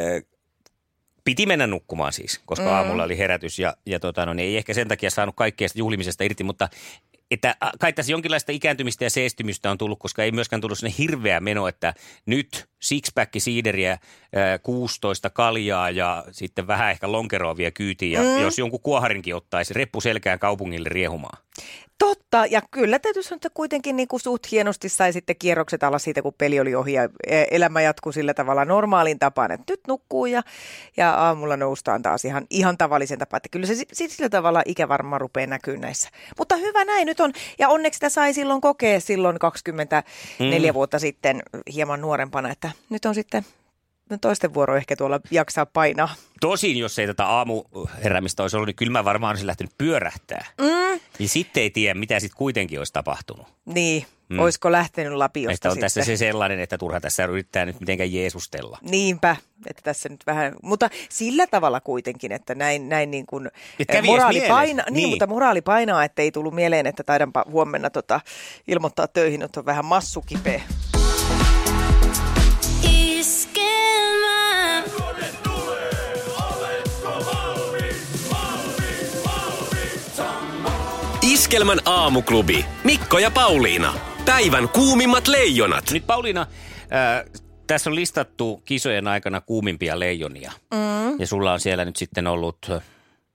piti 1.23 1.45
mennä 1.45 1.67
nukkumaan 1.67 2.13
siis, 2.13 2.41
koska 2.45 2.65
mm. 2.65 2.71
aamulla 2.71 3.03
oli 3.03 3.17
herätys 3.17 3.59
ja, 3.59 3.75
ja 3.85 3.99
tota, 3.99 4.25
no, 4.25 4.33
niin 4.33 4.49
ei 4.49 4.57
ehkä 4.57 4.73
sen 4.73 4.87
takia 4.87 5.09
saanut 5.09 5.35
kaikkea 5.35 5.67
juhlimisesta 5.75 6.23
irti, 6.23 6.43
mutta 6.43 6.69
että 7.33 7.55
kai 7.79 7.93
tässä 7.93 8.11
jonkinlaista 8.11 8.51
ikääntymistä 8.51 9.03
ja 9.03 9.09
seestymistä 9.09 9.71
on 9.71 9.77
tullut, 9.77 9.99
koska 9.99 10.23
ei 10.23 10.31
myöskään 10.31 10.61
tullut 10.61 10.79
sinne 10.79 10.93
hirveä 10.97 11.39
meno, 11.39 11.67
että 11.67 11.93
nyt 12.25 12.69
sixpack 12.81 13.31
siideriä, 13.37 13.97
16 14.63 15.29
kaljaa 15.29 15.89
ja 15.89 16.23
sitten 16.31 16.67
vähän 16.67 16.91
ehkä 16.91 17.11
lonkeroa 17.11 17.57
vielä 17.57 17.71
kyytiin. 17.71 18.11
Ja 18.11 18.21
mm. 18.21 18.41
jos 18.41 18.59
jonkun 18.59 18.79
kuoharinkin 18.79 19.35
ottaisi, 19.35 19.73
reppu 19.73 20.01
selkään 20.01 20.39
kaupungille 20.39 20.89
riehumaan. 20.89 21.43
Totta, 21.97 22.45
ja 22.45 22.61
kyllä 22.71 22.99
täytyy 22.99 23.23
sanoa, 23.23 23.35
että 23.35 23.49
kuitenkin 23.53 23.95
niin 23.95 24.07
kuin 24.07 24.19
suht 24.19 24.51
hienosti 24.51 24.89
sai 24.89 25.13
sitten 25.13 25.35
kierrokset 25.39 25.83
alla 25.83 25.99
siitä, 25.99 26.21
kun 26.21 26.33
peli 26.37 26.59
oli 26.59 26.75
ohi 26.75 26.93
ja 26.93 27.09
elämä 27.51 27.81
jatkuu 27.81 28.11
sillä 28.11 28.33
tavalla 28.33 28.65
normaalin 28.65 29.19
tapaan, 29.19 29.51
että 29.51 29.73
nyt 29.73 29.79
nukkuu 29.87 30.25
ja, 30.25 30.41
ja 30.97 31.13
aamulla 31.13 31.57
noustaan 31.57 32.01
taas 32.01 32.25
ihan, 32.25 32.45
ihan 32.49 32.77
tavallisen 32.77 33.19
tapaan. 33.19 33.37
Että 33.37 33.49
kyllä 33.49 33.67
se 33.67 33.75
sillä 33.93 34.29
tavalla 34.29 34.61
ikä 34.65 34.89
varmaan 34.89 35.21
rupeaa 35.21 35.47
näkyy 35.47 35.77
näissä. 35.77 36.09
Mutta 36.37 36.55
hyvä 36.55 36.85
näin 36.85 37.05
nyt 37.05 37.19
on, 37.19 37.33
ja 37.59 37.69
onneksi 37.69 37.97
sitä 37.97 38.09
sai 38.09 38.33
silloin 38.33 38.61
kokea 38.61 38.99
silloin 38.99 39.39
24 39.39 40.71
mm. 40.71 40.73
vuotta 40.73 40.99
sitten 40.99 41.43
hieman 41.73 42.01
nuorempana, 42.01 42.51
että 42.51 42.71
nyt 42.89 43.05
on 43.05 43.15
sitten 43.15 43.45
toisten 44.19 44.53
vuoro 44.53 44.75
ehkä 44.75 44.95
tuolla 44.95 45.19
jaksaa 45.31 45.65
painaa. 45.65 46.15
Tosin, 46.41 46.77
jos 46.77 46.99
ei 46.99 47.07
tätä 47.07 47.25
aamuheräämistä 47.25 48.43
olisi 48.43 48.55
ollut, 48.55 48.67
niin 48.67 48.75
kyllä 48.75 48.91
mä 48.91 49.05
varmaan 49.05 49.31
olisin 49.31 49.47
lähtenyt 49.47 49.73
pyörähtää. 49.77 50.45
Mm. 50.61 50.99
Niin 51.19 51.29
sitten 51.29 51.63
ei 51.63 51.69
tiedä, 51.69 51.99
mitä 51.99 52.19
sitten 52.19 52.37
kuitenkin 52.37 52.79
olisi 52.79 52.93
tapahtunut. 52.93 53.47
Niin, 53.65 54.05
mm. 54.29 54.39
olisiko 54.39 54.71
lähtenyt 54.71 55.13
lapiosta 55.13 55.49
Meistä 55.49 55.69
on 55.69 55.73
sitten. 55.73 55.85
tässä 55.85 56.03
se 56.03 56.17
sellainen, 56.17 56.59
että 56.59 56.77
turha 56.77 56.99
tässä 56.99 57.25
yrittää 57.25 57.65
nyt 57.65 57.79
mitenkään 57.79 58.13
jeesustella. 58.13 58.77
Niinpä, 58.81 59.35
että 59.67 59.81
tässä 59.83 60.09
nyt 60.09 60.23
vähän, 60.27 60.55
mutta 60.61 60.89
sillä 61.09 61.47
tavalla 61.47 61.81
kuitenkin, 61.81 62.31
että 62.31 62.55
näin, 62.55 62.89
näin 62.89 63.11
niin 63.11 63.25
kuin 63.25 63.49
eh, 63.89 64.03
moraali 64.03 64.41
painaa, 64.47 64.85
niin, 64.85 64.93
niin, 64.93 65.09
mutta 65.09 65.27
moraali 65.27 65.61
painaa, 65.61 66.03
että 66.03 66.21
ei 66.21 66.31
tullut 66.31 66.53
mieleen, 66.53 66.87
että 66.87 67.03
taidanpa 67.03 67.45
huomenna 67.51 67.89
tota, 67.89 68.21
ilmoittaa 68.67 69.07
töihin, 69.07 69.41
että 69.41 69.59
on 69.59 69.65
vähän 69.65 69.85
massukipeä. 69.85 70.61
Iskelmän 81.53 81.81
aamuklubi. 81.85 82.65
Mikko 82.83 83.19
ja 83.19 83.31
Pauliina. 83.31 83.93
Päivän 84.25 84.69
kuumimmat 84.69 85.27
leijonat. 85.27 85.91
Nyt 85.91 86.07
Pauliina, 86.07 86.41
äh, 86.41 87.41
tässä 87.67 87.89
on 87.89 87.95
listattu 87.95 88.61
kisojen 88.65 89.07
aikana 89.07 89.41
kuumimpia 89.41 89.99
leijonia. 89.99 90.51
Mm. 90.73 91.19
Ja 91.19 91.27
sulla 91.27 91.53
on 91.53 91.59
siellä 91.59 91.85
nyt 91.85 91.95
sitten 91.95 92.27
ollut 92.27 92.57
äh, 92.69 92.81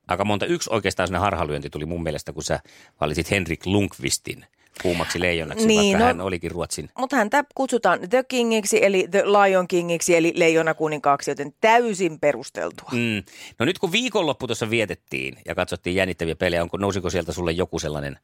aika 0.09 0.25
monta. 0.25 0.47
Yksi 0.47 0.71
oikeastaan 0.73 1.07
sinne 1.07 1.19
harhalyönti 1.19 1.71
tuli 1.71 1.87
mun 1.87 2.03
mielestä, 2.03 2.33
kun 2.33 2.43
sä 2.43 2.61
valitsit 3.01 3.31
Henrik 3.31 3.67
Lundqvistin– 3.67 4.47
kuumaksi 4.83 5.21
leijonaksi, 5.21 5.67
niin, 5.67 5.81
vaikka 5.81 5.99
no, 5.99 6.05
hän 6.05 6.21
olikin 6.21 6.51
Ruotsin. 6.51 6.91
Mutta 6.99 7.17
häntä 7.17 7.45
kutsutaan 7.55 8.01
The 8.11 8.25
Kingiksi, 8.29 8.85
eli 8.85 9.09
The 9.11 9.25
Lion 9.25 9.69
Kingiksi, 9.69 10.17
eli 10.17 10.33
leijona 10.37 10.75
kuninkaaksi, 10.75 11.31
joten 11.31 11.55
täysin 11.61 12.21
perusteltua. 12.21 12.89
Mm. 12.93 13.23
No 13.59 13.67
nyt 13.67 13.79
kun 13.79 13.93
viikonloppu 13.93 14.47
tuossa 14.47 14.71
vietettiin 14.71 15.39
ja 15.47 15.55
katsottiin 15.55 15.97
jännittäviä 15.97 16.37
pelejä, 16.37 16.63
onko, 16.63 16.77
nousiko 16.77 17.11
sieltä 17.11 17.33
sulle 17.33 17.53
joku 17.53 17.79
sellainen 17.79 18.19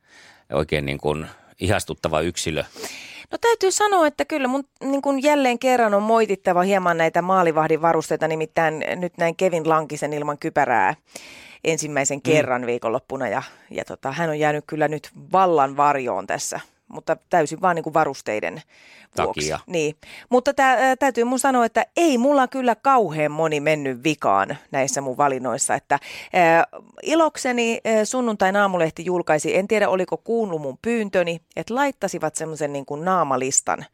oikein 0.53 0.87
niin 0.87 0.99
kuin 0.99 1.27
ihastuttava 1.61 2.21
yksilö? 2.21 2.65
No 3.31 3.39
täytyy 3.39 3.71
sanoa, 3.71 4.07
että 4.07 4.25
kyllä 4.25 4.49
mun 4.49 4.65
niin 4.81 5.03
kuin 5.03 5.23
jälleen 5.23 5.59
kerran 5.59 5.95
on 5.95 6.03
moitittava 6.03 6.63
hieman 6.63 6.99
näitä 6.99 7.23
maalivahdin 7.23 7.83
varusteita, 7.83 8.29
nimittäin 8.29 8.85
nyt 8.97 9.19
näin 9.19 9.37
Kevin 9.37 9.69
Lankisen 9.69 10.13
ilman 10.13 10.39
kypärää 10.39 10.95
ensimmäisen 11.65 12.19
mm. 12.19 12.23
kerran 12.23 12.67
viikonloppuna 12.67 13.29
ja, 13.29 13.43
ja 13.71 13.85
tota, 13.85 14.13
hän 14.13 14.31
on 14.31 14.39
jäänyt 14.39 14.65
kyllä 14.67 14.89
nyt 14.89 15.11
vallan 15.33 15.77
varjoon 15.77 16.27
tässä, 16.27 16.61
mutta 16.89 17.17
täysin 17.31 17.61
vaan 17.61 17.77
niin 17.77 17.85
kuin 17.85 17.95
varusteiden 17.95 18.63
vuoksi. 19.19 19.51
Takia. 19.51 19.61
Niin. 19.67 19.97
Mutta 20.29 20.55
tää, 20.55 20.97
täytyy 20.97 21.25
mun 21.25 21.39
sanoa, 21.39 21.65
että 21.65 21.87
ei 21.97 22.19
mulla 22.19 22.49
kyllä 22.49 22.75
kauhean 22.75 23.33
moni 23.33 23.61
mennyt 23.61 24.05
vikaan 24.05 24.57
näissä 24.71 25.01
mun 25.01 25.17
valinnoissa. 25.17 25.75
Että, 25.75 25.99
ää, 26.33 26.65
ilokseni 27.03 27.81
ää, 27.85 28.05
sunnuntain 28.05 28.57
aamulehti 28.57 29.05
julkaisi, 29.05 29.57
en 29.57 29.69
tiedä 29.69 29.89
oliko 29.89 30.17
kuullut 30.17 30.63
mun 30.63 30.79
pyyntöni, 30.83 31.41
että 31.57 31.75
laittasivat 31.75 32.35
semmoisen 32.35 32.73
niin 32.73 32.87
kuin 32.87 33.05
naamalistan. 33.05 33.85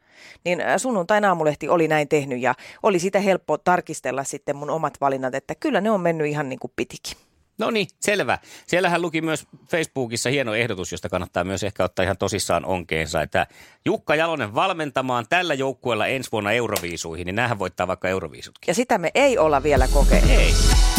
Niin 0.45 0.59
sunnuntain 0.77 1.25
aamulehti 1.25 1.69
oli 1.69 1.87
näin 1.87 2.07
tehnyt 2.07 2.41
ja 2.41 2.55
oli 2.83 2.99
sitä 2.99 3.19
helppo 3.19 3.57
tarkistella 3.57 4.23
sitten 4.23 4.55
mun 4.55 4.69
omat 4.69 4.93
valinnat, 5.01 5.35
että 5.35 5.55
kyllä 5.55 5.81
ne 5.81 5.91
on 5.91 6.01
mennyt 6.01 6.27
ihan 6.27 6.49
niin 6.49 6.59
kuin 6.59 6.73
pitikin. 6.75 7.17
No 7.57 7.71
niin, 7.71 7.87
selvä. 7.99 8.37
Siellähän 8.67 9.01
luki 9.01 9.21
myös 9.21 9.47
Facebookissa 9.69 10.29
hieno 10.29 10.55
ehdotus, 10.55 10.91
josta 10.91 11.09
kannattaa 11.09 11.43
myös 11.43 11.63
ehkä 11.63 11.83
ottaa 11.83 12.03
ihan 12.03 12.17
tosissaan 12.17 12.65
onkeensa, 12.65 13.21
että 13.21 13.47
Jukka 13.85 14.15
Jalonen 14.15 14.55
valmentamaan 14.55 15.25
tällä 15.29 15.53
joukkueella 15.53 16.07
ensi 16.07 16.31
vuonna 16.31 16.51
Euroviisuihin, 16.51 17.25
niin 17.25 17.35
näähän 17.35 17.59
voittaa 17.59 17.87
vaikka 17.87 18.09
Euroviisutkin. 18.09 18.71
Ja 18.71 18.73
sitä 18.75 18.97
me 18.97 19.11
ei 19.15 19.37
olla 19.37 19.63
vielä 19.63 19.87
kokeilleet. 19.87 20.39
Ei. 20.39 20.53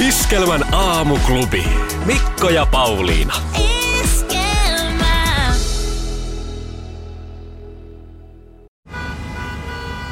Iskelmän 0.08 0.74
aamuklubi. 0.74 1.64
Mikko 2.06 2.48
ja 2.48 2.66
Pauliina. 2.66 3.34
Iskelmä. 4.02 5.54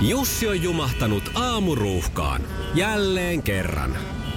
Jussi 0.00 0.48
on 0.48 0.62
jumahtanut 0.62 1.30
aamuruuhkaan. 1.34 2.42
Jälleen 2.74 3.42
kerran. 3.42 3.98